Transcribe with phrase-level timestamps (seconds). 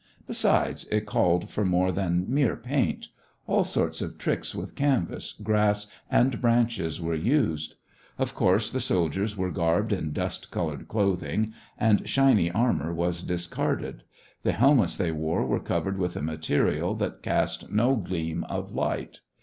[0.25, 3.09] Besides, it called for more than mere paint;
[3.45, 7.75] all sorts of tricks with canvas, grass, and branches were used.
[8.17, 14.01] Of course, the soldiers were garbed in dust colored clothing and shiny armor was discarded.
[14.41, 19.19] The helmets they wore were covered with a material that cast no gleam of light.